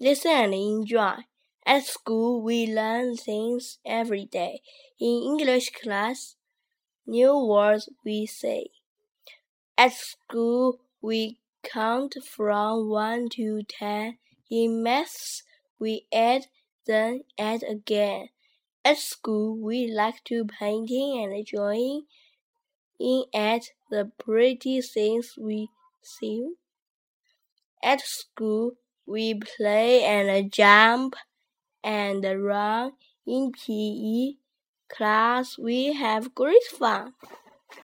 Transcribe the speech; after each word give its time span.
Listen 0.00 0.30
and 0.30 0.54
enjoy. 0.54 1.24
At 1.66 1.84
school, 1.84 2.40
we 2.40 2.72
learn 2.72 3.16
things 3.16 3.78
every 3.84 4.26
day. 4.26 4.62
In 5.00 5.22
English 5.22 5.70
class, 5.70 6.36
new 7.04 7.36
words 7.36 7.88
we 8.04 8.24
say. 8.24 8.68
At 9.76 9.92
school, 9.92 10.78
we 11.02 11.38
count 11.64 12.14
from 12.24 12.88
1 12.88 13.28
to 13.30 13.62
10. 13.64 14.18
In 14.50 14.82
maths, 14.84 15.42
we 15.80 16.06
add, 16.12 16.46
then 16.86 17.24
add 17.36 17.64
again. 17.64 18.28
At 18.84 18.98
school, 18.98 19.56
we 19.56 19.90
like 19.90 20.22
to 20.26 20.44
painting 20.44 21.20
and 21.22 21.44
drawing 21.44 22.06
in 23.00 23.24
at 23.34 23.70
the 23.90 24.12
pretty 24.16 24.80
things 24.80 25.34
we 25.36 25.70
see. 26.02 26.50
At 27.82 28.00
school, 28.00 28.76
we 29.08 29.34
play 29.34 30.04
and 30.04 30.52
jump 30.52 31.16
and 31.84 32.24
run. 32.44 32.92
In 33.26 33.52
PE 33.52 34.34
class, 34.90 35.58
we 35.58 35.94
have 35.94 36.34
great 36.34 36.64
fun. 36.64 37.14